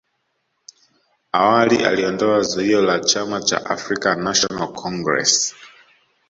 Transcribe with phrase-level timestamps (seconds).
[1.33, 5.55] awali aliondoa zuio la chama cha African national Congress